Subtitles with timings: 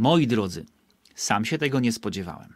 [0.00, 0.66] Moi drodzy,
[1.14, 2.54] sam się tego nie spodziewałem.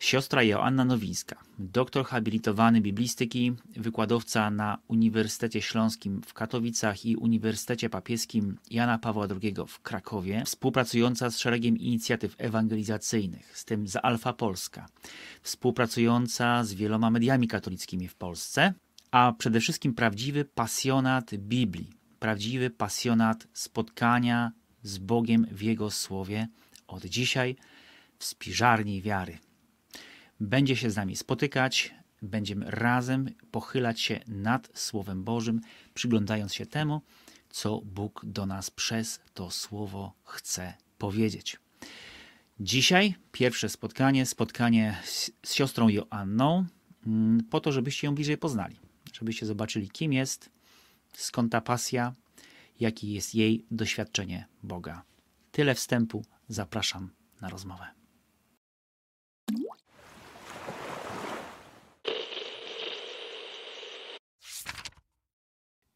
[0.00, 8.56] Siostra Joanna Nowińska, doktor habilitowany biblistyki, wykładowca na Uniwersytecie Śląskim w Katowicach i Uniwersytecie Papieskim
[8.70, 14.86] Jana Pawła II w Krakowie, współpracująca z szeregiem inicjatyw ewangelizacyjnych, z tym z Alfa Polska,
[15.42, 18.74] współpracująca z wieloma mediami katolickimi w Polsce,
[19.10, 24.52] a przede wszystkim prawdziwy pasjonat Biblii, prawdziwy pasjonat spotkania
[24.82, 26.48] z Bogiem w Jego Słowie
[26.92, 27.56] od dzisiaj
[28.18, 29.38] w spiżarni wiary
[30.40, 35.60] będzie się z nami spotykać, będziemy razem pochylać się nad Słowem Bożym,
[35.94, 37.02] przyglądając się temu,
[37.50, 41.56] co Bóg do nas przez to Słowo chce powiedzieć.
[42.60, 46.66] Dzisiaj pierwsze spotkanie, spotkanie z, siostrą Joanną,
[47.06, 48.76] mm, po to, żebyście ją bliżej poznali,
[49.12, 50.50] żebyście zobaczyli, kim jest,
[51.16, 52.14] skąd ta pasja,
[52.80, 55.02] jakie jest jej doświadczenie Boga.
[55.52, 57.10] Tyle wstępu, zapraszam
[57.40, 58.02] na rozmowę.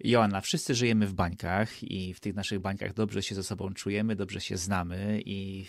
[0.06, 4.16] Joanna, wszyscy żyjemy w bańkach i w tych naszych bańkach dobrze się ze sobą czujemy,
[4.16, 5.66] dobrze się znamy i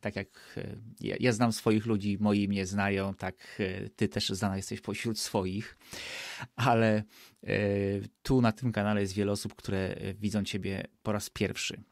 [0.00, 4.28] tak jak e, ja, ja znam swoich ludzi, moi mnie znają, tak e, ty też
[4.28, 5.76] znana jesteś pośród swoich,
[6.56, 7.02] ale
[7.46, 7.54] e,
[8.22, 11.82] tu na tym kanale jest wiele osób, które widzą ciebie po raz pierwszy.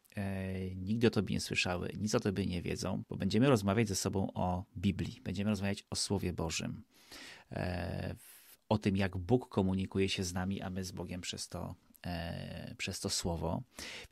[0.76, 4.32] Nigdy o tobie nie słyszały, nic o tobie nie wiedzą, bo będziemy rozmawiać ze sobą
[4.34, 6.82] o Biblii, będziemy rozmawiać o Słowie Bożym
[8.68, 11.74] o tym, jak Bóg komunikuje się z nami, a my z Bogiem przez to,
[12.06, 13.62] e, przez to słowo.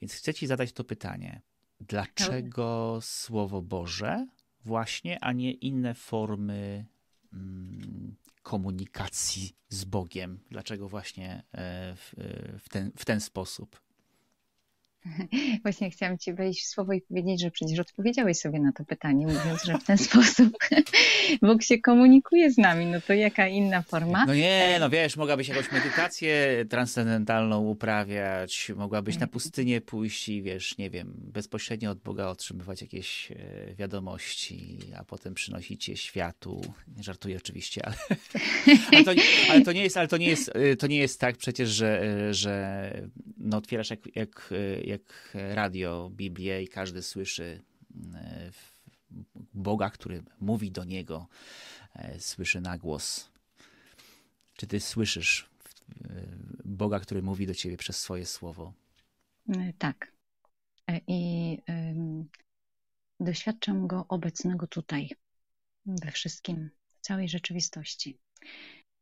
[0.01, 1.41] Więc chcę Ci zadać to pytanie.
[1.81, 4.27] Dlaczego Słowo Boże
[4.65, 6.87] właśnie, a nie inne formy
[7.33, 10.41] mm, komunikacji z Bogiem?
[10.51, 11.97] Dlaczego właśnie e,
[12.59, 13.81] w, ten, w ten sposób?
[15.63, 19.27] Właśnie chciałam Ci wejść w słowo i powiedzieć, że przecież odpowiedziałeś sobie na to pytanie,
[19.27, 20.59] mówiąc, że w ten sposób
[21.43, 22.87] Bóg się komunikuje z nami.
[22.87, 24.27] No to jaka inna forma?
[24.27, 30.79] No nie, no wiesz, mogłabyś jakąś medytację transcendentalną uprawiać, mogłabyś na pustynię pójść i wiesz,
[30.79, 33.35] nie wiem, bezpośrednio od Boga otrzymywać jakieś e,
[33.75, 36.61] wiadomości, a potem przynosić je światu.
[36.97, 37.97] Nie żartuję oczywiście, ale,
[38.93, 39.11] ale, to,
[39.51, 42.03] ale to nie jest, ale to nie jest, e, to nie jest tak przecież, że,
[42.03, 42.91] e, że
[43.39, 44.55] no otwierasz jak, jak,
[44.85, 47.63] jak jak radio, Biblię i każdy słyszy
[48.15, 48.51] e,
[49.55, 51.27] Boga, który mówi do niego,
[51.95, 53.31] e, słyszy na głos.
[54.57, 55.51] Czy ty słyszysz
[56.05, 56.09] e,
[56.65, 58.73] Boga, który mówi do ciebie przez swoje słowo?
[59.79, 60.13] Tak.
[61.07, 61.59] I
[63.21, 65.11] doświadczam go obecnego tutaj,
[65.87, 68.19] we wszystkim, w całej rzeczywistości.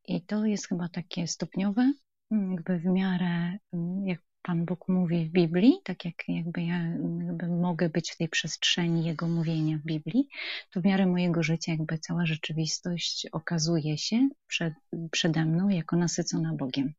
[0.05, 1.93] I to jest chyba takie stopniowe,
[2.31, 3.59] jakby w miarę,
[4.05, 6.79] jak Pan Bóg mówi w Biblii, tak jak jakby ja
[7.27, 10.29] jakby mogę być w tej przestrzeni Jego mówienia w Biblii,
[10.71, 14.75] to w miarę mojego życia jakby cała rzeczywistość okazuje się przed,
[15.11, 16.93] przede mną jako nasycona Bogiem.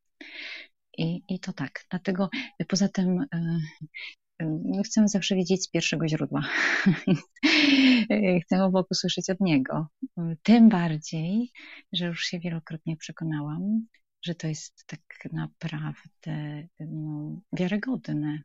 [0.97, 1.85] I, I to tak.
[1.89, 2.29] Dlatego
[2.67, 3.25] poza tym
[4.39, 6.41] yy, chcę zawsze wiedzieć z pierwszego źródła.
[8.43, 9.87] chcę obok usłyszeć od Niego.
[10.43, 11.51] Tym bardziej,
[11.93, 13.87] że już się wielokrotnie przekonałam,
[14.23, 18.43] że to jest tak naprawdę no, wiarygodne.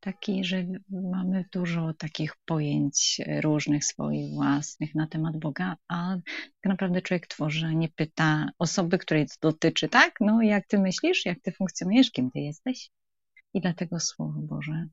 [0.00, 0.66] Taki, że
[1.12, 6.16] mamy dużo takich pojęć różnych swoich własnych na temat Boga, a
[6.60, 10.14] tak naprawdę człowiek tworzy, nie pyta osoby, której to dotyczy, tak?
[10.20, 12.90] No, jak ty myślisz, jak ty funkcjonujesz, kim ty jesteś?
[13.54, 14.88] I dlatego Słowo Boże.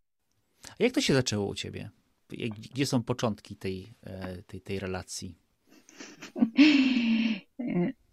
[0.79, 1.89] A jak to się zaczęło u ciebie?
[2.73, 5.35] Gdzie są początki tej, e, tej, tej relacji?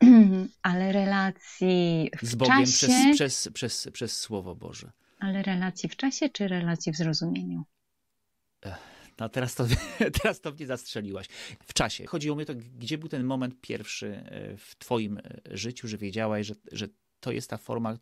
[0.63, 4.93] ale relacji w Z Bogiem czasie, przez, przez, przez, przez Słowo Boże.
[5.19, 7.65] Ale relacji w czasie, czy relacji w zrozumieniu?
[9.19, 9.65] No teraz to,
[10.23, 11.29] teraz to mnie zastrzeliłaś.
[11.63, 12.07] W czasie.
[12.07, 15.23] Chodzi o mnie to, gdzie był ten moment pierwszy e, w twoim e,
[15.57, 16.89] życiu, że wiedziałaś, że, że
[17.21, 17.99] to jest ta forma,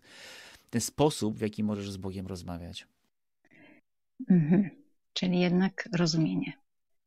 [0.71, 2.87] ten sposób, w jaki możesz z Bogiem rozmawiać.
[4.31, 4.71] Mhm.
[5.12, 6.53] Czyli jednak rozumienie.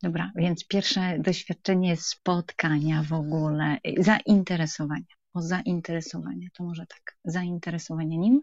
[0.02, 5.16] Dobra, więc pierwsze doświadczenie spotkania w ogóle, zainteresowania.
[5.34, 8.42] O zainteresowanie, to może tak, zainteresowanie nim.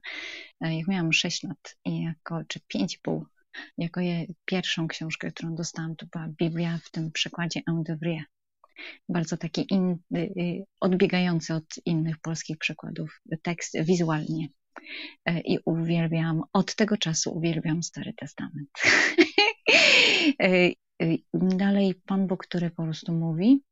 [0.61, 3.23] E, jak miałam 6 lat, i jako, czy 5,5,
[3.79, 8.25] jako je, pierwszą książkę, którą dostałam, to była Biblia w tym przekładzie Endevrier.
[9.09, 14.49] Bardzo taki in, y, y, odbiegający od innych polskich przekładów tekst wizualnie.
[15.25, 18.71] E, I uwielbiam, od tego czasu uwielbiam Stary Testament.
[20.43, 20.71] E,
[21.35, 23.63] dalej Pan Bóg, który po prostu mówi,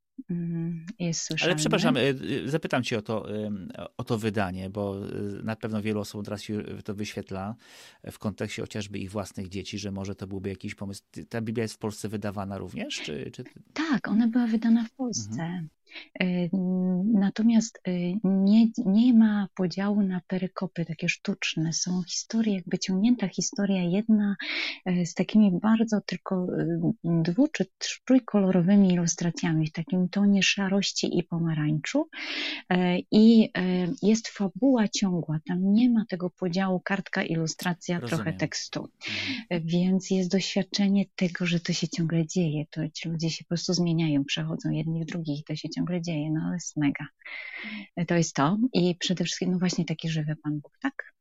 [0.98, 1.52] jest słyszalny.
[1.52, 3.26] Ale przepraszam, y, y, zapytam cię o to,
[3.96, 7.54] o to wydanie, bo y, na pewno wielu osób teraz się to wyświetla
[8.12, 11.02] w kontekście chociażby ich własnych dzieci, że może to byłby jakiś pomysł.
[11.28, 13.00] Ta Biblia jest w Polsce wydawana również?
[13.00, 13.44] Czy, czy...
[13.72, 15.42] Tak, ona była wydana w Polsce.
[15.42, 15.68] Mhm.
[17.14, 17.82] Natomiast
[18.24, 21.72] nie, nie ma podziału na perykopy takie sztuczne.
[21.72, 24.36] Są historie, jakby ciągnięta historia jedna
[25.04, 26.46] z takimi bardzo tylko
[27.04, 27.66] dwu czy
[28.04, 32.08] trójkolorowymi ilustracjami, w takim tonie szarości i pomarańczu.
[33.10, 33.50] I
[34.02, 35.38] jest fabuła ciągła.
[35.48, 38.24] Tam nie ma tego podziału kartka, ilustracja, Rozumiem.
[38.24, 38.88] trochę tekstu.
[39.50, 39.66] Mhm.
[39.66, 42.64] Więc jest doświadczenie tego, że to się ciągle dzieje.
[42.70, 45.77] To ci ludzie się po prostu zmieniają, przechodzą jedni w drugich i to się ciągle
[46.00, 47.06] dzieje, no jest mega.
[48.06, 51.12] To jest to i przede wszystkim, no właśnie taki żywy Pan Bóg, tak?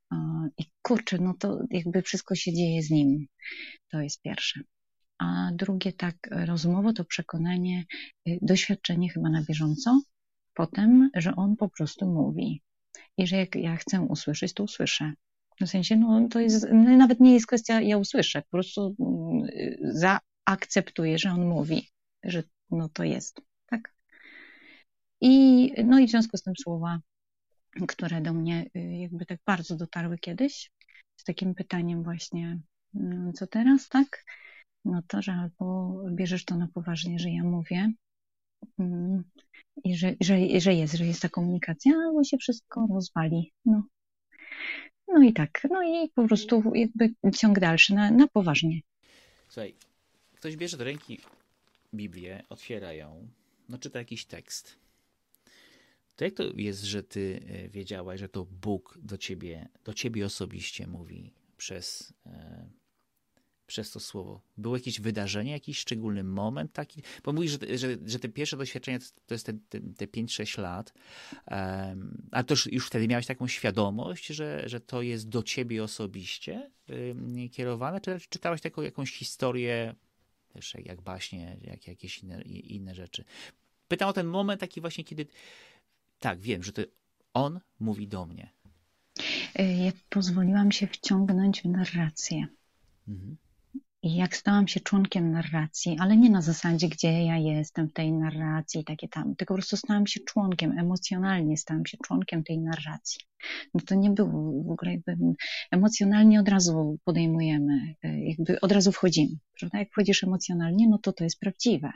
[0.58, 3.28] I kurczę, no to jakby wszystko się dzieje z Nim.
[3.92, 4.62] To jest pierwsze.
[5.18, 7.86] A drugie tak rozumowo to przekonanie,
[8.28, 10.02] y, doświadczenie chyba na bieżąco,
[10.54, 12.62] potem, że On po prostu mówi.
[13.18, 15.14] I że jak ja chcę usłyszeć, to usłyszę.
[15.62, 18.96] W sensie, no to jest, no, nawet nie jest kwestia, ja usłyszę, po prostu
[19.50, 21.90] y, zaakceptuję, że on mówi,
[22.24, 23.42] że no to jest?
[25.22, 27.00] I, no i w związku z tym słowa,
[27.88, 30.72] które do mnie y, jakby tak bardzo dotarły kiedyś,
[31.18, 32.60] z takim pytaniem właśnie,
[32.96, 34.24] mm, co teraz, tak?
[34.86, 37.92] No to, że albo bierzesz to na poważnie, że ja mówię
[38.80, 39.24] mm,
[39.84, 43.54] i że, że, że jest, że jest ta komunikacja, albo się wszystko rozwali.
[43.66, 43.84] No.
[45.08, 48.80] no i tak, no i po prostu jakby ciąg dalszy, na, na poważnie.
[49.50, 49.74] Słuchaj,
[50.36, 51.20] ktoś bierze do ręki
[51.94, 53.28] Biblię, otwiera ją,
[53.70, 54.87] no czyta jakiś tekst
[56.18, 60.26] to jak to jest, że ty e, wiedziałaś, że to Bóg do ciebie, do ciebie
[60.26, 62.70] osobiście mówi przez, e,
[63.68, 64.42] przez to słowo?
[64.58, 67.04] Było jakieś wydarzenie, jakiś szczególny moment taki?
[67.24, 70.94] Bo mówisz, że, że, że te pierwsze doświadczenie to jest te, te, te 5-6 lat,
[71.48, 75.84] um, ale to już, już wtedy miałeś taką świadomość, że, że to jest do ciebie
[75.84, 78.02] osobiście um, kierowane?
[78.02, 79.96] Czy czytałeś taką jakąś historię,
[80.54, 83.24] też jak, jak baśnie, jak jakieś inne, inne rzeczy?
[83.88, 85.28] Pytam o ten moment taki właśnie, kiedy
[86.20, 86.82] tak, wiem, że to
[87.34, 88.54] on mówi do mnie.
[89.60, 92.48] Y, ja pozwoliłam się wciągnąć w narrację.
[93.08, 93.38] Mhm.
[94.04, 98.12] I jak stałam się członkiem narracji, ale nie na zasadzie, gdzie ja jestem w tej
[98.12, 103.22] narracji, takie tam, tylko po prostu stałam się członkiem, emocjonalnie stałam się członkiem tej narracji.
[103.74, 105.18] No to nie było w ogóle jakby
[105.72, 109.80] emocjonalnie od razu podejmujemy, y, jakby od razu wchodzimy, prawda?
[109.80, 111.92] Jak wchodzisz emocjonalnie, no to to jest prawdziwe.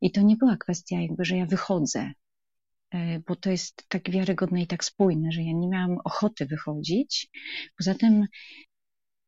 [0.00, 2.23] I to nie była kwestia jakby, że ja wychodzę E,
[3.26, 7.28] bo to jest tak wiarygodne i tak spójne, że ja nie miałam ochoty wychodzić.
[7.78, 8.26] Poza tym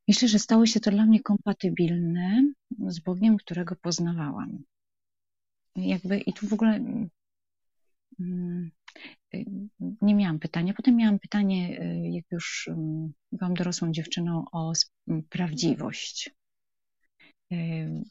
[0.08, 2.52] myślę, że stało się to dla mnie kompatybilne
[2.86, 4.58] z Bogiem, którego poznawałam.
[5.76, 6.80] Jakby i tu w ogóle
[8.20, 8.70] mm,
[10.02, 10.74] nie miałam pytania.
[10.74, 14.72] Potem miałam pytanie, e, jak już mm, byłam dorosłą dziewczyną, o
[15.28, 16.30] prawdziwość.
[17.52, 17.56] E,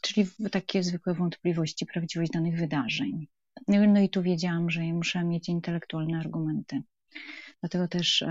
[0.02, 3.28] czyli takie zwykłe wątpliwości, prawdziwość danych wydarzeń.
[3.68, 6.81] No i tu wiedziałam, że muszę mieć intelektualne argumenty.
[7.62, 8.24] Dlatego też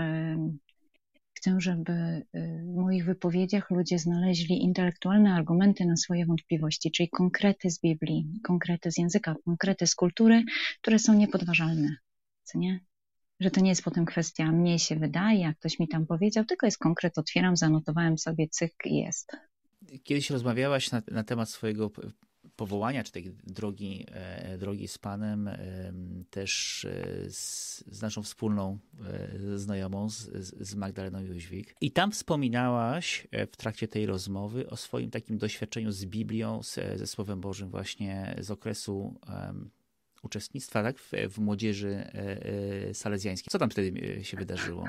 [1.45, 7.69] chcę, żeby y, w moich wypowiedziach ludzie znaleźli intelektualne argumenty na swoje wątpliwości, czyli konkrety
[7.69, 10.43] z Biblii, konkrety z języka, konkrety z kultury,
[10.81, 11.95] które są niepodważalne.
[12.43, 12.79] Co nie?
[13.39, 16.67] Że to nie jest potem kwestia mnie się wydaje, jak ktoś mi tam powiedział, tylko
[16.67, 19.31] jest konkret, otwieram, zanotowałem sobie, cyk jest.
[20.03, 21.91] Kiedyś rozmawiałaś na, na temat swojego
[22.55, 25.49] powołania, czy tej drogi, e, drogi z Panem,
[26.29, 28.79] też e, z, naszą wspólną
[29.53, 31.75] e, znajomą, z, Magdaleną Jóźwik.
[31.81, 36.61] I tam wspominałaś w trakcie tej rozmowy o swoim takim doświadczeniu z Biblią,
[36.95, 39.19] ze Słowem Bożym właśnie z okresu
[40.23, 42.11] uczestnictwa tak, w, w młodzieży
[42.93, 43.51] salezjańskiej.
[43.51, 44.85] Co tam wtedy się wydarzyło?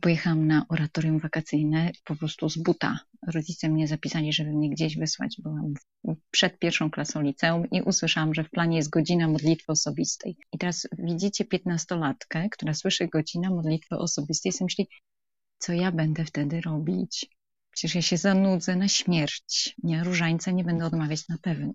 [0.00, 2.98] Pojechałam na oratorium wakacyjne po prostu z buta.
[3.26, 5.36] Rodzice mnie zapisali, żeby mnie gdzieś wysłać.
[5.42, 5.74] Byłam
[6.30, 10.36] przed pierwszą klasą liceum i usłyszałam, że w planie jest godzina modlitwy osobistej.
[10.52, 14.88] I teraz widzicie piętnastolatkę, która słyszy godzina modlitwy osobistej i sobie myśli,
[15.58, 17.30] co ja będę wtedy robić?
[17.74, 19.74] Przecież ja się zanudzę na śmierć.
[19.82, 21.72] Nie, różańca nie będę odmawiać na pewno.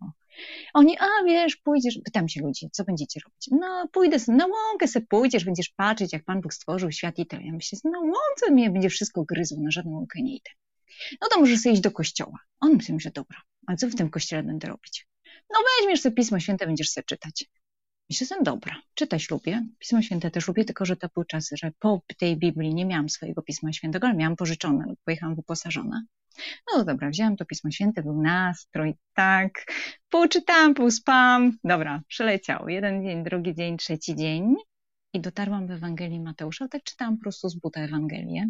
[0.73, 3.49] Oni, a wiesz, pójdziesz, pytam się ludzi, co będziecie robić?
[3.51, 7.43] No, pójdę na łąkę se pójdziesz, będziesz patrzeć, jak Pan Bóg stworzył świat i tyle.
[7.43, 10.51] Ja myślę, na łące mnie będzie wszystko gryzło, na żadną łąkę nie idę.
[11.21, 12.39] No to może sobie iść do kościoła.
[12.59, 13.37] On myśli, że dobra,
[13.67, 15.07] a co w tym kościele będę robić?
[15.25, 17.45] No weźmiesz sobie Pismo Święte, będziesz sobie czytać.
[18.09, 21.71] Myślę sobie, dobra, czytać lubię, Pismo Święte też lubię, tylko że to był czas, że
[21.79, 26.03] po tej Biblii nie miałam swojego Pisma Świętego, ale miałam pożyczone, pojechałam wyposażona.
[26.73, 29.51] No dobra, wzięłam to Pismo Święte, był nastrój, tak,
[30.09, 32.69] poczytałam, spam, dobra, przeleciał.
[32.69, 34.55] Jeden dzień, drugi dzień, trzeci dzień
[35.13, 38.49] i dotarłam w Ewangelii Mateusza, tak czytałam po prostu z buta Ewangelię.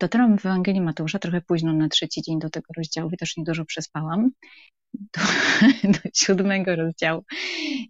[0.00, 4.30] Dotarłam w Ewangelii Mateusza trochę późno na trzeci dzień do tego rozdziału, widocznie dużo przespałam
[4.94, 5.20] do,
[5.92, 7.24] do siódmego rozdziału,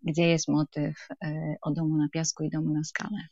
[0.02, 3.28] gdzie jest motyw e, o domu na piasku i domu na skale.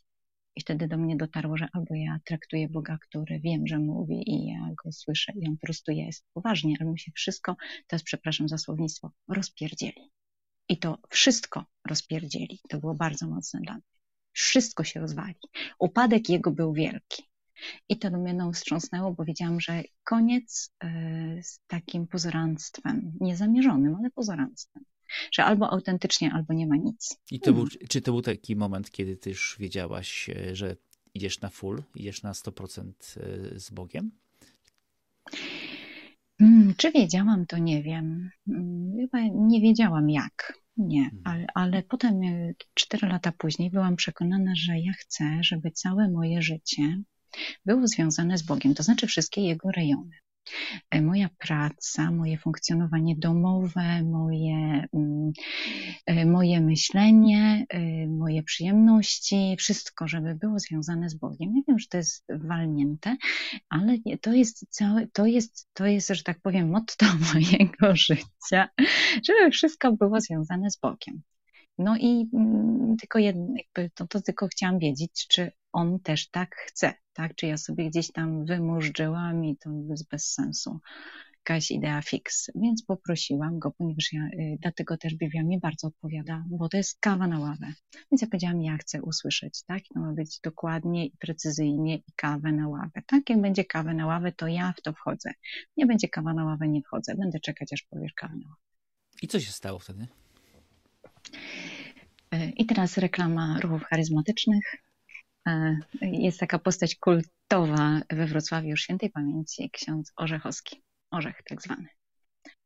[0.56, 4.46] I wtedy do mnie dotarło, że albo ja traktuję Boga, który wiem, że mówi i
[4.46, 8.48] ja go słyszę i on po prostu jest poważnie, albo mi się wszystko, teraz przepraszam
[8.48, 10.10] za słownictwo, rozpierdzieli.
[10.68, 12.60] I to wszystko rozpierdzieli.
[12.68, 13.82] To było bardzo mocne dla mnie.
[14.32, 15.34] Wszystko się rozwali.
[15.78, 17.31] Upadek jego był wielki.
[17.88, 24.10] I to mnie no, wstrząsnęło, bo wiedziałam, że koniec e, z takim pozoranstwem, niezamierzonym, ale
[24.10, 24.84] pozoranstwem.
[25.32, 27.18] Że albo autentycznie, albo nie ma nic.
[27.30, 30.76] I to był, czy to był taki moment, kiedy ty już wiedziałaś, e, że
[31.14, 34.10] idziesz na full, idziesz na 100% e, z Bogiem?
[36.38, 38.30] Hmm, czy wiedziałam, to nie wiem.
[38.46, 40.62] Hmm, chyba nie wiedziałam jak.
[40.76, 41.22] Nie, mhm.
[41.24, 42.20] ale, ale potem,
[42.74, 47.02] cztery lata później, byłam przekonana, że ja chcę, żeby całe moje życie
[47.66, 50.22] było związane z Bogiem, to znaczy wszystkie Jego rejony.
[50.90, 55.32] E, moja praca, moje funkcjonowanie domowe, moje, mm,
[56.06, 61.54] e, moje myślenie, e, moje przyjemności, wszystko, żeby było związane z Bogiem.
[61.54, 63.16] Nie wiem, że to jest walnięte,
[63.68, 68.68] ale to jest całe, to jest, to jest, że tak powiem, motto mojego życia,
[69.28, 71.22] żeby wszystko było związane z Bogiem.
[71.78, 73.54] No i mm, tylko jedno,
[73.94, 77.34] to, to tylko chciałam wiedzieć, czy on też tak chce, tak?
[77.34, 80.80] Czy ja sobie gdzieś tam wymurzyłam i to jest bez sensu
[81.48, 86.44] jakaś idea fix, więc poprosiłam go, ponieważ ja, y, dlatego też Biblia mi bardzo odpowiada,
[86.46, 87.72] bo to jest kawa na ławę.
[88.10, 89.82] Więc ja powiedziałam, ja chcę usłyszeć, tak?
[89.94, 93.02] To ma być dokładnie i precyzyjnie i kawę na ławę.
[93.06, 95.30] Tak, jak będzie kawę na ławę, to ja w to wchodzę.
[95.76, 97.14] Nie będzie kawa na ławę, nie wchodzę.
[97.14, 98.60] Będę czekać, aż powiesz kawę na ławę.
[99.22, 100.06] I co się stało wtedy?
[102.34, 104.64] Y, I teraz reklama ruchów charyzmatycznych.
[105.46, 111.86] E, jest taka postać kultowa we Wrocławiu świętej pamięci, ksiądz Orzechowski, Orzech tak zwany.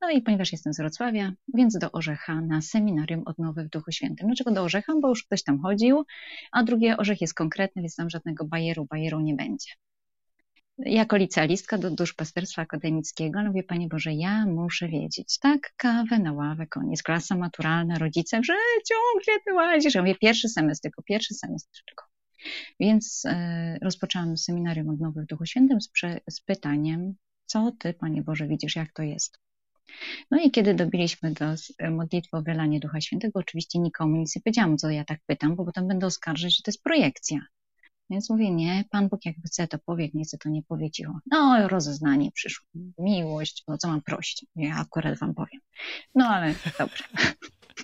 [0.00, 4.26] No i ponieważ jestem z Wrocławia, więc do Orzecha na seminarium odnowy w Duchu Świętym.
[4.26, 4.92] Dlaczego do Orzecha?
[5.02, 6.04] Bo już ktoś tam chodził,
[6.52, 9.71] a drugie, Orzech jest konkretny, więc tam żadnego bajeru, bajeru nie będzie.
[10.78, 16.33] Jako licealistka do duszpasterstwa akademickiego, no wie Panie Boże, ja muszę wiedzieć, tak, kawę na
[16.33, 19.95] ławę, koniec, klasa maturalna, rodzice w życiu, gdzie ty łazisz?
[19.95, 22.04] Ja mówię, pierwszy semestr, tylko pierwszy semestr, tylko
[22.81, 25.90] więc e, rozpoczęłam seminarium odnowy w Duchu Świętym z,
[26.31, 27.14] z pytaniem,
[27.47, 29.38] co Ty, Panie Boże, widzisz, jak to jest?
[30.31, 31.45] No i kiedy dobiliśmy do
[31.78, 35.57] e, modlitwy o wylanie Ducha Świętego, oczywiście nikomu nic nie powiedziałam, co ja tak pytam,
[35.57, 37.40] bo potem będę oskarżać, że to jest projekcja.
[38.11, 41.19] Więc mówię, nie, Pan Bóg jak chce to powie, nie chce to nie powie cicho.
[41.31, 42.66] No, rozeznanie przyszło,
[42.99, 44.47] miłość, no co mam prosić?
[44.57, 45.61] Ja akurat Wam powiem.
[46.14, 47.05] No ale dobrze.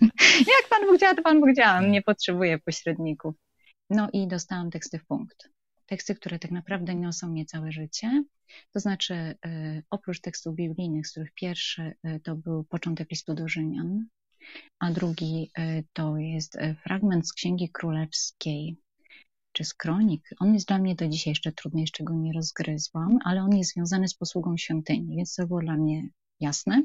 [0.54, 3.34] jak Pan Bóg działa, to Pan Bóg działa, nie potrzebuje pośredników.
[3.94, 5.48] No i dostałam teksty w punkt.
[5.86, 8.24] Teksty, które tak naprawdę niosą mnie całe życie.
[8.72, 13.48] To znaczy, y, oprócz tekstów biblijnych, z których pierwszy y, to był początek listu do
[13.48, 14.06] Rzymian,
[14.78, 18.76] a drugi y, to jest fragment z Księgi Królewskiej,
[19.52, 20.30] czy z kronik.
[20.40, 23.72] On jest dla mnie do dzisiaj jeszcze trudny, jeszcze go nie rozgryzłam, ale on jest
[23.72, 26.08] związany z posługą świątyni, więc to było dla mnie
[26.40, 26.84] jasne.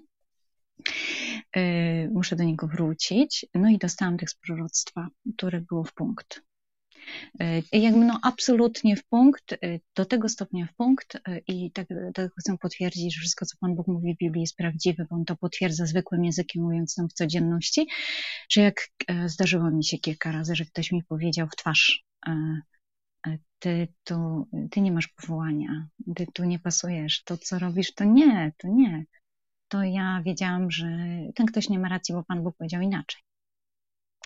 [2.12, 3.46] Muszę do niego wrócić.
[3.54, 6.42] No i dostałam tekst proroctwa, które było w punkt.
[7.40, 9.58] E, jakby no absolutnie w punkt, e,
[9.96, 13.76] do tego stopnia w punkt e, i tak, tak chcę potwierdzić, że wszystko, co Pan
[13.76, 17.14] Bóg mówi w Biblii jest prawdziwe, bo On to potwierdza zwykłym językiem, mówiąc nam w
[17.14, 17.88] codzienności,
[18.50, 18.88] że jak
[19.26, 22.06] zdarzyło mi się kilka razy, że ktoś mi powiedział w twarz,
[23.60, 28.52] ty tu, ty nie masz powołania, ty tu nie pasujesz, to co robisz, to nie,
[28.58, 29.06] to nie.
[29.68, 30.88] To ja wiedziałam, że
[31.36, 33.27] ten ktoś nie ma racji, bo Pan Bóg powiedział inaczej.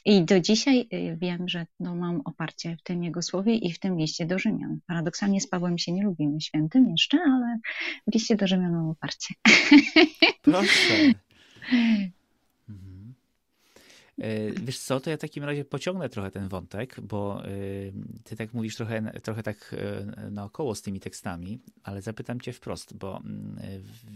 [0.06, 3.80] I do dzisiaj y, wiem, że no, mam oparcie w tym jego słowie i w
[3.80, 4.80] tym liście do Rzymian.
[4.88, 7.60] Paradoksalnie z Pawłem się nie lubimy świętym jeszcze, ale
[8.08, 9.34] w liście do Rzymian mam oparcie.
[10.42, 10.94] Proszę.
[14.22, 17.50] E, wiesz co, to ja w takim razie pociągnę trochę ten wątek, bo e,
[18.24, 22.94] ty tak mówisz trochę, trochę tak e, naokoło z tymi tekstami, ale zapytam cię wprost,
[22.94, 23.60] bo mm,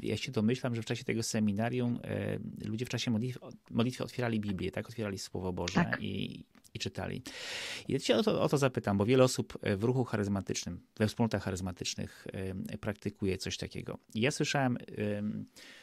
[0.02, 2.00] ja się domyślam, że w czasie tego seminarium
[2.66, 3.40] ludzie w czasie modlitwy,
[3.72, 4.90] modlitwy otwierali Biblię, tak?
[4.90, 6.02] Otwierali Słowo Boże tak.
[6.02, 7.22] i, i czytali.
[7.88, 11.08] I ja cię o to, o to zapytam, bo wiele osób w ruchu charyzmatycznym, we
[11.08, 12.28] wspólnotach charyzmatycznych
[12.82, 13.98] praktykuje coś takiego.
[14.14, 14.78] I ja słyszałem,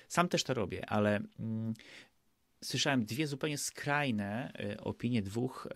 [0.08, 1.74] sam też to robię, ale mm,
[2.64, 5.68] Słyszałem dwie zupełnie skrajne e, opinie dwóch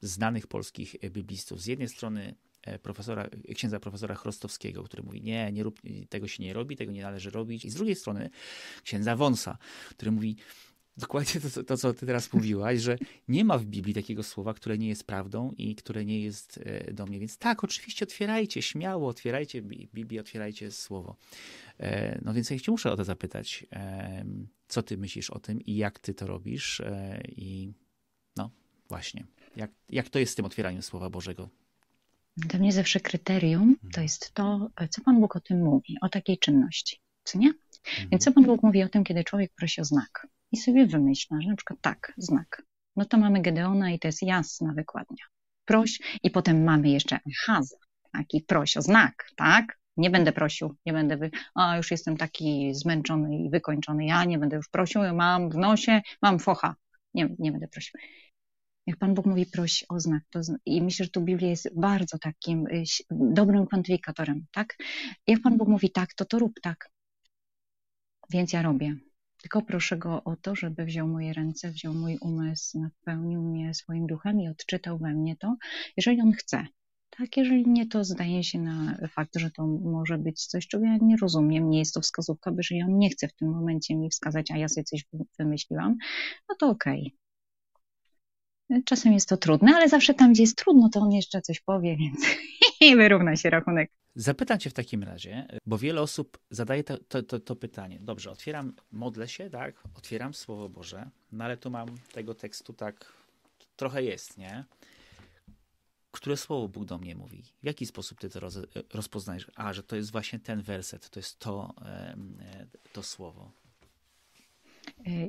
[0.00, 1.62] znanych polskich biblistów.
[1.62, 2.34] Z jednej strony
[2.82, 7.02] profesora, księdza profesora Chrostowskiego, który mówi, nie, nie rób, tego się nie robi, tego nie
[7.02, 7.64] należy robić.
[7.64, 8.30] I z drugiej strony
[8.82, 9.58] księdza Wonsa,
[9.90, 10.36] który mówi,
[10.98, 14.78] dokładnie to, to, co ty teraz mówiłaś, że nie ma w Biblii takiego słowa, które
[14.78, 17.18] nie jest prawdą i które nie jest e, do mnie.
[17.18, 21.16] Więc tak, oczywiście otwierajcie, śmiało otwierajcie Biblię, otwierajcie słowo.
[21.80, 23.66] E, no więc ja cię muszę o to zapytać,
[24.68, 27.72] co ty myślisz o tym i jak ty to robisz e, i
[28.36, 28.50] no
[28.88, 29.26] właśnie,
[29.56, 31.48] jak, jak to jest z tym otwieraniem Słowa Bożego?
[32.36, 34.02] Dla mnie zawsze kryterium to mhm.
[34.02, 37.48] jest to, co Pan Bóg o tym mówi, o takiej czynności, co nie?
[37.48, 38.08] Mhm.
[38.10, 40.26] Więc co Pan Bóg mówi o tym, kiedy człowiek prosi o znak?
[40.52, 42.62] I sobie wymyśla, że na przykład tak, znak.
[42.96, 45.24] No to mamy Gedeona i to jest jasna wykładnia.
[45.64, 47.76] Proś i potem mamy jeszcze Haza,
[48.12, 49.78] taki proś o znak, tak?
[49.96, 51.30] Nie będę prosił, nie będę, wy...
[51.54, 56.00] a już jestem taki zmęczony i wykończony, ja nie będę już prosił, mam w nosie,
[56.22, 56.76] mam focha,
[57.14, 58.00] nie, nie będę prosił.
[58.86, 62.18] Jak Pan Bóg mówi proś o znak, to i myślę, że tu Biblia jest bardzo
[62.18, 64.76] takim y, dobrym kwantyfikatorem, tak?
[65.26, 66.90] Jak Pan Bóg mówi tak, to to rób tak.
[68.30, 69.07] Więc ja robię.
[69.48, 74.06] Tylko proszę go o to, żeby wziął moje ręce, wziął mój umysł, napełnił mnie swoim
[74.06, 75.56] duchem i odczytał we mnie to,
[75.96, 76.66] jeżeli on chce.
[77.10, 80.98] Tak, jeżeli nie, to zdaje się na fakt, że to może być coś, czego ja
[81.02, 84.10] nie rozumiem, nie jest to wskazówka, bo jeżeli on nie chce w tym momencie mi
[84.10, 85.04] wskazać, a ja sobie coś
[85.38, 85.96] wymyśliłam,
[86.48, 87.00] no to okej.
[87.00, 87.27] Okay.
[88.84, 91.96] Czasem jest to trudne, ale zawsze tam, gdzie jest trudno, to on jeszcze coś powie,
[91.96, 92.20] więc
[92.96, 93.90] wyrówna się rachunek.
[94.14, 97.98] Zapytam cię w takim razie, bo wiele osób zadaje to, to, to, to, pytanie.
[98.00, 99.82] Dobrze, otwieram, modlę się, tak?
[99.94, 103.12] Otwieram Słowo Boże, no ale tu mam tego tekstu tak,
[103.76, 104.64] trochę jest, nie?
[106.10, 107.42] Które słowo Bóg do mnie mówi?
[107.62, 108.58] W jaki sposób ty to roz,
[108.94, 109.50] rozpoznajesz?
[109.56, 111.74] A, że to jest właśnie ten werset, to jest to,
[112.92, 113.52] to słowo.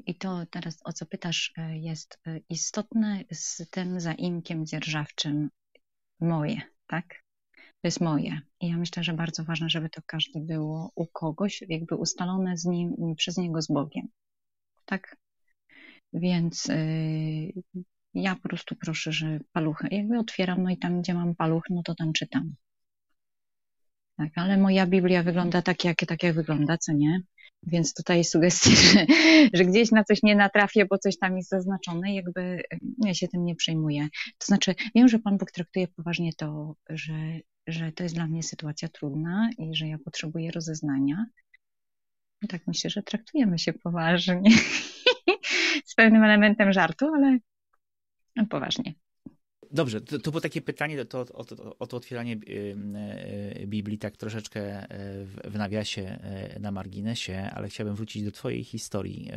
[0.06, 5.50] I to teraz, o co pytasz, jest istotne z tym zaimkiem dzierżawczym
[6.20, 7.24] moje, tak?
[7.82, 8.42] to jest moje.
[8.62, 12.66] I ja myślę, że bardzo ważne, żeby to każde było u kogoś, jakby ustalone z
[12.66, 14.08] nim, przez niego z Bogiem.
[14.86, 15.18] Tak?
[16.14, 17.84] Więc yy,
[18.14, 21.84] ja po prostu proszę, że paluchy, jakby otwieram, no i tam, gdzie mam paluch, no
[21.84, 22.56] to tam czytam.
[24.18, 27.22] Tak, ale moja Biblia wygląda tak, jak, tak, jak wygląda, co nie?
[27.64, 29.06] Więc tutaj sugestia, że,
[29.54, 32.62] że gdzieś na coś nie natrafię, bo coś tam jest zaznaczone, jakby
[33.06, 34.08] ja się tym nie przejmuję.
[34.38, 37.14] To znaczy, wiem, że Pan Bóg traktuje poważnie to, że
[37.70, 41.26] że to jest dla mnie sytuacja trudna i że ja potrzebuję rozeznania.
[42.42, 44.52] I tak myślę, że traktujemy się poważnie.
[45.86, 47.38] Z pewnym elementem żartu, ale
[48.50, 48.94] poważnie.
[49.72, 54.18] Dobrze, to, to było takie pytanie to, o, to, o to otwieranie y, Biblii tak
[54.18, 56.20] troszeczkę y, w nawiasie,
[56.56, 59.32] y, na marginesie, ale chciałbym wrócić do twojej historii.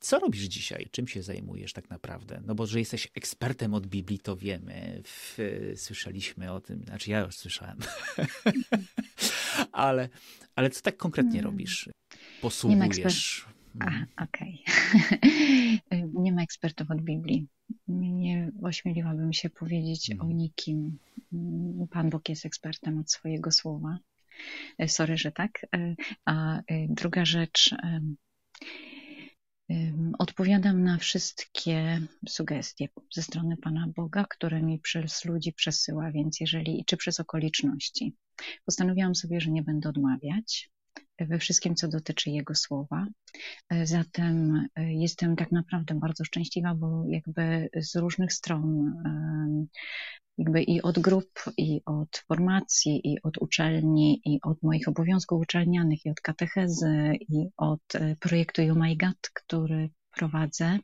[0.00, 0.88] Co robisz dzisiaj?
[0.90, 2.42] Czym się zajmujesz tak naprawdę?
[2.46, 5.02] No bo, że jesteś ekspertem od Biblii, to wiemy.
[5.04, 5.38] W,
[5.76, 7.78] słyszeliśmy o tym, znaczy ja już słyszałem.
[9.72, 10.08] ale,
[10.56, 11.50] ale co tak konkretnie hmm.
[11.50, 11.90] robisz?
[12.40, 13.46] Posługujesz?
[14.22, 14.64] Okej.
[15.86, 16.10] Okay.
[16.22, 17.46] nie ma ekspertów od Biblii.
[17.88, 20.36] Nie ośmieliłabym się powiedzieć o mhm.
[20.36, 20.98] nikim.
[21.90, 23.98] Pan Bóg jest ekspertem od swojego słowa.
[24.78, 25.66] E, sorry, że tak.
[25.76, 27.74] E, a e, druga rzecz
[30.18, 36.84] Odpowiadam na wszystkie sugestie ze strony Pana Boga, które mi przez ludzi przesyła, więc jeżeli,
[36.86, 38.14] czy przez okoliczności.
[38.64, 40.70] Postanowiłam sobie, że nie będę odmawiać
[41.20, 43.06] we wszystkim, co dotyczy Jego słowa.
[43.70, 48.92] E, zatem e, jestem tak naprawdę bardzo szczęśliwa, bo jakby z różnych stron
[50.38, 56.06] jakby i od grup, i od formacji, i od uczelni, i od moich obowiązków uczelnianych,
[56.06, 60.78] i od katechezy, i od e, projektu You My God, który prowadzę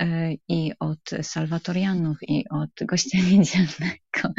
[0.00, 4.34] e, i od salwatorianów, i od gościa niedzielnego,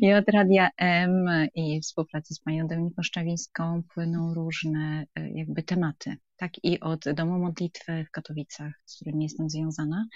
[0.00, 6.16] i od Radia M, i współpracy z panią Dominiką Szczawińską płyną różne e, jakby tematy
[6.40, 10.06] tak i od Domu Modlitwy w Katowicach, z którym jestem związana,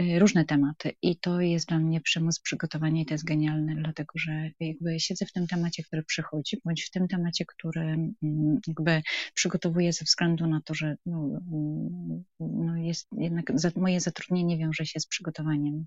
[0.00, 0.92] y, różne tematy.
[1.02, 5.26] I to jest dla mnie przymus przygotowania i to jest genialne, dlatego że jakby siedzę
[5.26, 9.02] w tym temacie, który przychodzi, bądź w tym temacie, który mm, jakby
[9.34, 15.00] przygotowuję ze względu na to, że no, mm, no jest jednak moje zatrudnienie wiąże się
[15.00, 15.86] z przygotowaniem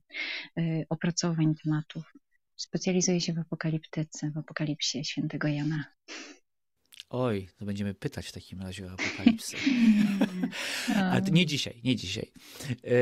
[0.59, 2.13] y, opracowań tematów.
[2.55, 5.83] Specjalizuję się w apokaliptyce, w apokalipsie świętego Jana.
[7.13, 9.57] Oj, to będziemy pytać w takim razie o apokalipsę.
[11.11, 12.31] ale nie dzisiaj, nie dzisiaj.
[12.69, 12.97] E,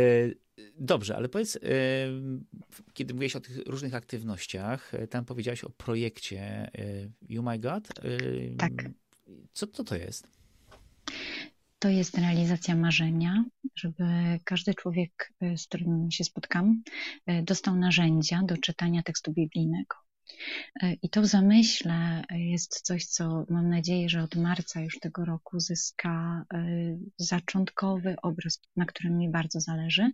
[0.78, 1.60] dobrze, ale powiedz, e,
[2.93, 6.71] kiedy mówiłeś o tych różnych aktywnościach, e, tam powiedziałaś o projekcie
[7.30, 7.88] You My God.
[8.58, 8.71] Tak.
[9.54, 10.28] Co, co to jest?
[11.80, 13.45] to jest realizacja marzenia,
[13.76, 14.04] żeby
[14.43, 16.84] każdy człowiek, z którym się spotkam,
[17.43, 19.95] dostał narzędzia do czytania tekstu biblijnego.
[20.84, 25.26] Y, I to w zamyśle jest coś, co mam nadzieję, że od marca już tego
[25.26, 26.46] roku zyska
[27.18, 30.12] zaczątkowy obraz, na którym mi bardzo zależy.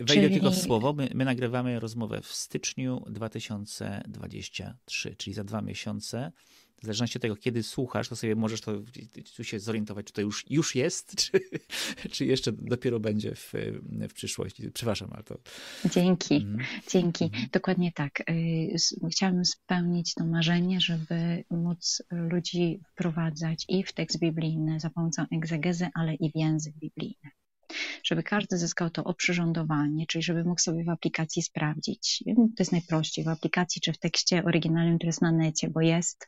[0.00, 0.34] Wejdę czyli...
[0.34, 0.92] tylko w słowo.
[0.92, 6.32] My, my nagrywamy rozmowę w styczniu 2023, czyli za dwa miesiące
[6.80, 8.72] w zależności od tego, kiedy słuchasz, to sobie możesz to
[9.36, 11.40] tu się zorientować, czy to już, już jest, czy,
[12.12, 13.52] czy jeszcze dopiero będzie w,
[14.08, 14.70] w przyszłości.
[14.70, 15.38] Przepraszam, ale to.
[15.90, 16.64] Dzięki, mhm.
[16.90, 17.24] dzięki.
[17.24, 17.48] Mhm.
[17.52, 18.30] Dokładnie tak.
[18.30, 25.26] Y, chciałabym spełnić to marzenie, żeby móc ludzi wprowadzać i w tekst biblijny za pomocą
[25.32, 27.30] egzegezy, ale i w język biblijny
[28.04, 32.24] żeby każdy zyskał to oprzyrządowanie, czyli żeby mógł sobie w aplikacji sprawdzić.
[32.36, 36.26] To jest najprościej w aplikacji czy w tekście oryginalnym, który jest na necie, bo jest,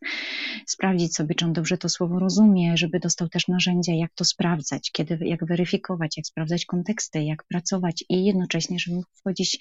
[0.66, 4.90] sprawdzić sobie, czy on dobrze to słowo rozumie, żeby dostał też narzędzia, jak to sprawdzać,
[4.92, 9.58] kiedy, jak weryfikować, jak sprawdzać konteksty, jak pracować i jednocześnie, żeby mógł wchodzić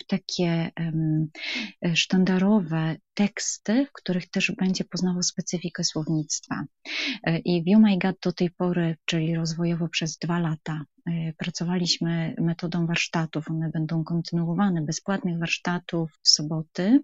[0.00, 1.30] w takie um,
[1.94, 6.64] sztandarowe teksty, w których też będzie poznawał specyfikę słownictwa.
[7.24, 12.34] E, I w My God do tej pory, czyli rozwojowo przez dwa lata, e, pracowaliśmy
[12.40, 13.50] metodą warsztatów.
[13.50, 17.00] One będą kontynuowane, bezpłatnych warsztatów w soboty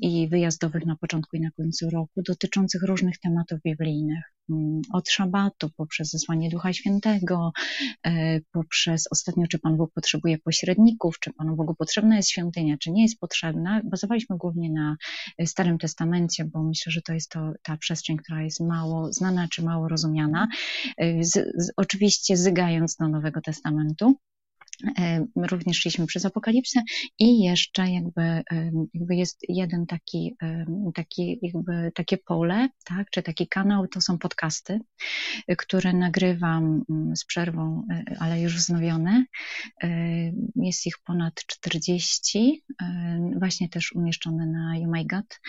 [0.00, 4.37] i wyjazdowych na początku i na końcu roku, dotyczących różnych tematów biblijnych.
[4.50, 7.52] Mm, od szabatu, poprzez zesłanie Ducha Świętego,
[8.06, 12.90] e, poprzez ostatnio, czy Pan Bóg potrzebuje pośredników, czy Panu Bogu potrzebna jest świątynia, czy
[12.90, 13.80] nie jest potrzebna.
[13.84, 14.96] Bazowaliśmy głównie na
[15.46, 19.62] Starym Testamencie, bo myślę, że to jest to, ta przestrzeń, która jest mało znana, czy
[19.62, 20.48] mało rozumiana.
[20.96, 24.16] E, z, z, oczywiście zygając do Nowego Testamentu.
[24.98, 26.82] E, również szliśmy przez apokalipsę
[27.18, 28.44] i jeszcze jakby, e,
[28.94, 30.64] jakby jest jeden taki, e,
[30.94, 34.80] taki jakby takie pole, tak, czy taki kanał, to są podcasty,
[35.58, 37.86] które nagrywam mm, z przerwą,
[38.18, 39.24] ale już wznowione.
[40.56, 42.62] Jest ich ponad 40,
[43.38, 45.40] właśnie też umieszczone na Oh My God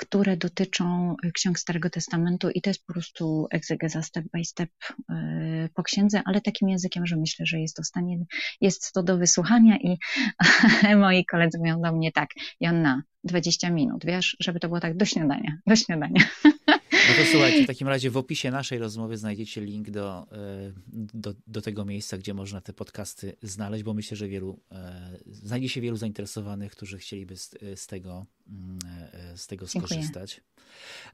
[0.00, 4.70] które dotyczą e, ksiąg Starego Testamentu i to jest po prostu egzegeza step by step
[5.10, 8.18] e, po księdze, ale takim językiem, że myślę, że jest to, stanie,
[8.60, 9.98] jest to do wysłuchania i
[10.96, 12.28] moi koledzy mówią do mnie tak,
[12.60, 16.24] Janna, 20 minut, wiesz, żeby to było tak do śniadania, do śniadania.
[17.08, 20.72] No to słuchajcie, w takim razie w opisie naszej rozmowy znajdziecie link do, e,
[21.14, 24.60] do, do tego miejsca, gdzie można te podcasty znaleźć, bo myślę, że wielu,
[25.30, 28.78] znajdzie się wielu zainteresowanych, którzy chcieliby z, z tego, mm,
[29.12, 30.30] e, z tego skorzystać.
[30.30, 30.50] Dziękuję.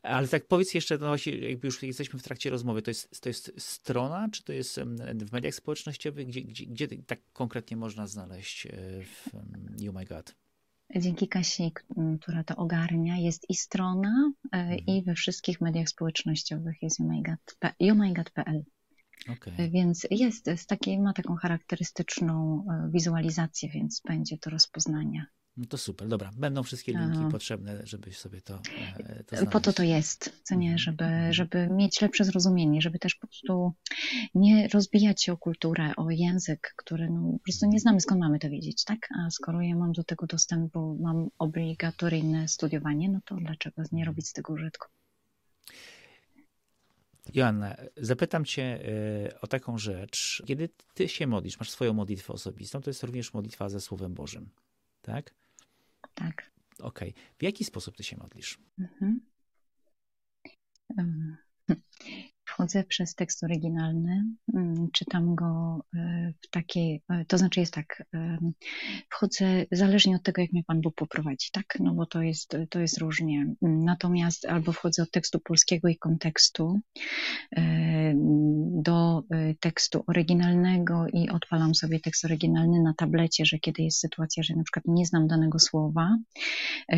[0.02, 3.29] Ale tak powiedz jeszcze, no właśnie, jakby już jesteśmy w trakcie rozmowy, to jest, to
[3.29, 4.81] jest strona, czy to jest
[5.14, 8.66] w mediach społecznościowych, gdzie, gdzie, gdzie tak konkretnie można znaleźć
[9.02, 9.31] w
[9.83, 10.35] You My God?
[10.96, 11.72] dzięki Kasi,
[12.20, 14.81] która to ogarnia, jest i strona, e, mhm.
[14.87, 17.00] i we wszystkich mediach społecznościowych jest
[17.81, 18.64] youmygod.pl.
[19.33, 19.70] Okay.
[19.70, 25.26] Więc jest, jest taki, ma taką charakterystyczną e, wizualizację, więc będzie to rozpoznania.
[25.57, 26.31] No to super, dobra.
[26.37, 27.29] Będą wszystkie linki Aha.
[27.31, 28.61] potrzebne, żebyś sobie to,
[28.98, 30.79] e, to Po to to jest, co nie, mhm.
[30.79, 31.33] żeby, mhm.
[31.33, 33.72] żeby mieć lepsze zrozumienie, żeby też po prostu
[34.35, 38.38] nie rozbijać się o kulturę, o język, który no, po prostu nie znamy, skąd mamy
[38.38, 39.09] to wiedzieć, tak?
[39.18, 44.02] A skoro ja mam do tego dostęp, bo mam obligatoryjne studiowanie, no to dlaczego nie
[44.02, 44.07] mhm.
[44.07, 44.88] robić z tego użytku?
[47.34, 50.42] Joanna, zapytam Cię e, o taką rzecz.
[50.46, 54.48] Kiedy Ty się modlisz, masz swoją modlitwę osobistą, to jest również modlitwa ze Słowem Bożym,
[55.02, 55.34] tak?
[56.14, 56.50] Tak.
[56.80, 57.10] Okej.
[57.10, 57.22] Okay.
[57.38, 58.58] W jaki sposób ty się modlisz?
[58.78, 59.20] Mhm.
[62.56, 68.02] Wchodzę przez tekst oryginalny, mm, czytam go e, w takiej, e, to znaczy jest tak,
[69.10, 71.76] wchodzę zależnie od tego, jak mnie Pan Bóg poprowadzi, tak?
[71.80, 73.54] No bo to jest, to jest różnie.
[73.62, 76.80] Natomiast albo wchodzę od tekstu polskiego i kontekstu
[78.82, 84.42] do e, tekstu oryginalnego i odpalam sobie tekst oryginalny na tablecie, że kiedy jest sytuacja,
[84.42, 86.18] że na przykład nie znam danego słowa,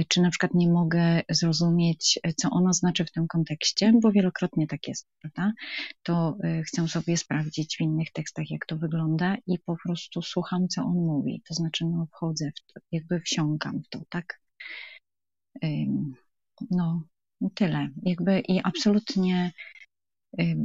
[0.09, 4.89] czy na przykład nie mogę zrozumieć, co ono znaczy w tym kontekście, bo wielokrotnie tak
[4.89, 5.48] jest, prawda?
[6.03, 10.69] To y, chcę sobie sprawdzić w innych tekstach, jak to wygląda i po prostu słucham,
[10.69, 11.43] co on mówi.
[11.49, 14.41] To znaczy, no, wchodzę w to, jakby wsiąkam w to, tak?
[16.71, 17.03] No,
[17.55, 17.89] tyle.
[18.03, 19.53] Jakby i absolutnie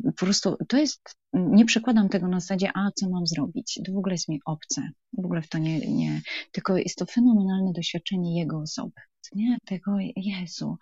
[0.04, 3.80] po prostu to jest, nie przekładam tego na zasadzie, a co mam zrobić?
[3.86, 4.90] To w ogóle jest mi obce.
[5.14, 9.02] W ogóle w to nie, nie, tylko jest to fenomenalne doświadczenie jego osoby.
[9.36, 9.58] Nie?
[9.66, 10.78] Tego, Jezu,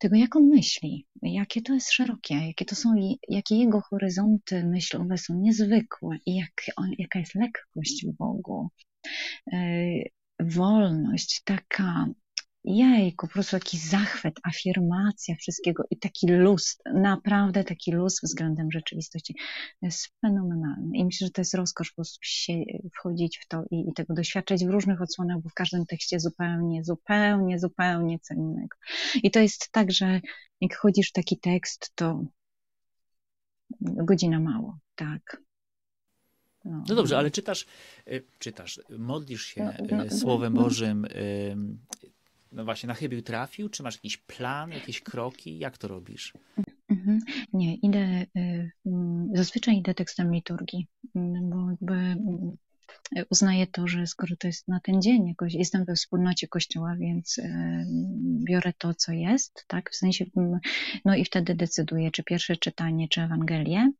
[0.00, 2.94] tego, jak on myśli, jakie to jest szerokie, jakie to są,
[3.28, 6.64] jakie jego horyzonty myślowe są niezwykłe i jak,
[6.98, 8.68] jaka jest lekkość w Bogu.
[9.52, 9.58] E,
[10.40, 12.06] wolność, taka
[12.64, 19.34] jejku, po prostu taki zachwyt, afirmacja wszystkiego i taki luz, naprawdę taki luz względem rzeczywistości.
[19.80, 22.52] To jest fenomenalne i myślę, że to jest rozkosz po prostu się,
[22.94, 26.84] wchodzić w to i, i tego doświadczać w różnych odsłonach, bo w każdym tekście zupełnie,
[26.84, 28.76] zupełnie, zupełnie co innego.
[29.22, 30.20] I to jest tak, że
[30.60, 32.24] jak chodzisz w taki tekst, to
[33.80, 35.42] godzina mało, tak.
[36.64, 37.66] No, no dobrze, ale czytasz,
[38.08, 40.62] y, czytasz, modlisz się no, no, y, Słowem no.
[40.62, 41.06] Bożym,
[42.52, 43.68] no właśnie, na chybił trafił?
[43.68, 45.58] Czy masz jakiś plan, jakieś kroki?
[45.58, 46.32] Jak to robisz?
[46.88, 47.20] Mhm.
[47.52, 50.86] Nie, idę, y, mm, zazwyczaj idę tekstem liturgii,
[51.42, 52.16] bo jakby
[53.30, 57.38] uznaję to, że skoro to jest na ten dzień, jakoś jestem we wspólnocie Kościoła, więc
[57.38, 57.86] y,
[58.44, 60.24] biorę to, co jest, tak, w sensie,
[61.04, 63.92] no i wtedy decyduję, czy pierwsze czytanie, czy Ewangelię.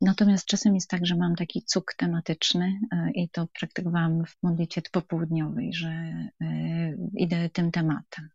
[0.00, 4.82] Natomiast czasem jest tak, że mam taki cuk tematyczny y, i to praktykowałam w modlitwie
[4.92, 6.12] popołudniowej, że
[7.16, 8.28] idę tym tematem.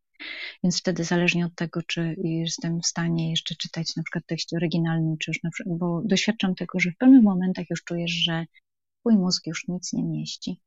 [0.64, 5.16] Więc wtedy zależnie od tego, czy jestem w stanie jeszcze czytać na przykład tekst oryginalny,
[5.20, 8.46] czy już na przykład, bo doświadczam tego, że w pewnych momentach już czujesz, że
[9.06, 10.62] twój mózg już nic nie mieści.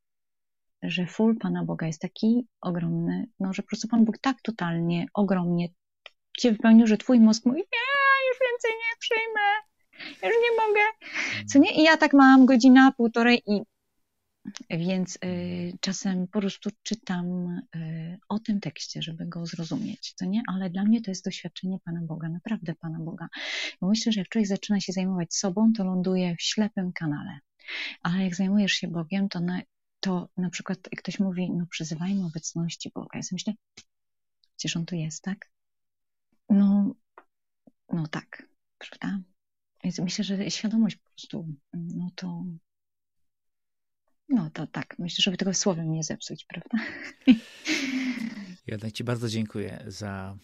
[0.83, 5.07] Że full Pana Boga jest taki ogromny, no, że po prostu Pan Bóg tak totalnie,
[5.15, 5.69] ogromnie
[6.39, 9.47] cię wypełnił, że twój mózg mówi, nie, już więcej nie przyjmę,
[10.23, 10.81] już nie mogę.
[11.47, 11.71] Co nie?
[11.71, 13.61] I ja tak mam godzina, półtorej i
[14.71, 20.43] więc y, czasem po prostu czytam y, o tym tekście, żeby go zrozumieć, co nie?
[20.49, 23.29] Ale dla mnie to jest doświadczenie Pana Boga, naprawdę Pana Boga.
[23.81, 27.39] Bo myślę, że jak człowiek zaczyna się zajmować sobą, to ląduje w ślepym kanale.
[28.03, 29.63] Ale jak zajmujesz się Bogiem, to na,
[30.01, 33.09] to na przykład ktoś mówi, no przyzywajmy obecności Boga.
[33.15, 33.55] Ja sobie myślę,
[34.57, 35.51] przecież On tu jest, tak?
[36.49, 36.95] No,
[37.93, 38.43] no tak,
[38.79, 39.21] prawda?
[39.85, 42.45] Więc myślę, że świadomość po prostu, no to
[44.29, 46.79] no to tak, myślę, żeby tego słowem nie zepsuć, prawda?
[48.67, 50.37] Ja Ci bardzo dziękuję za,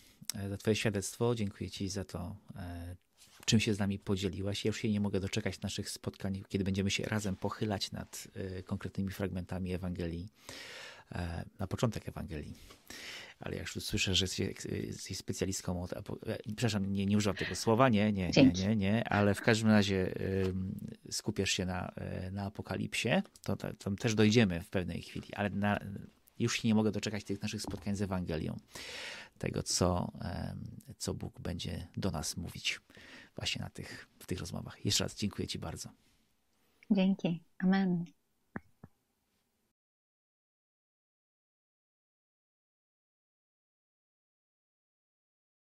[0.49, 1.35] za Twoje świadectwo.
[1.35, 2.97] Dziękuję Ci za to, e,
[3.45, 4.65] czym się z nami podzieliłaś.
[4.65, 8.63] Ja już się nie mogę doczekać naszych spotkań, kiedy będziemy się razem pochylać nad e,
[8.63, 10.29] konkretnymi fragmentami Ewangelii,
[11.59, 12.55] na początek Ewangelii.
[13.41, 14.27] Ale jak już słyszę, że
[14.71, 15.95] jesteś specjalistką od,
[16.47, 20.15] przepraszam, nie, nie używam tego słowa, nie, nie, nie, nie, nie, ale w każdym razie
[21.11, 23.09] skupiasz się na, e, na apokalipsie,
[23.43, 25.81] to, to też dojdziemy w pewnej chwili, ale na,
[26.39, 28.57] już się nie mogę doczekać tych naszych spotkań z Ewangelią,
[29.39, 30.13] tego, co,
[30.99, 32.81] co Bóg będzie do nas mówić
[33.37, 34.85] właśnie na tych, w tych rozmowach.
[34.85, 35.89] Jeszcze raz dziękuję Ci bardzo.
[36.91, 37.43] Dzięki.
[37.59, 38.05] Amen.